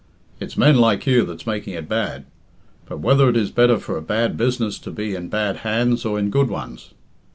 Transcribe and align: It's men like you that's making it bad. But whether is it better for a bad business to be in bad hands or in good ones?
It's 0.39 0.57
men 0.57 0.77
like 0.77 1.05
you 1.05 1.25
that's 1.27 1.45
making 1.45 1.75
it 1.75 1.87
bad. 1.87 2.25
But 2.87 3.01
whether 3.01 3.29
is 3.29 3.49
it 3.49 3.55
better 3.55 3.77
for 3.77 3.97
a 3.99 4.01
bad 4.01 4.35
business 4.35 4.79
to 4.79 4.89
be 4.89 5.13
in 5.13 5.29
bad 5.29 5.57
hands 5.57 6.05
or 6.05 6.17
in 6.17 6.31
good 6.31 6.49
ones? 6.49 6.95